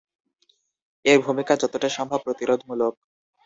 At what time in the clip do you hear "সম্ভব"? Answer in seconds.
1.89-2.19